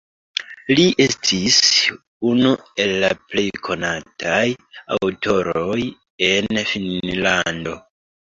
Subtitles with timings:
[0.77, 1.57] Li estis
[2.29, 2.53] unu
[2.85, 4.41] el la plej konataj
[4.97, 5.77] aŭtoroj
[6.31, 7.77] en Finnlando.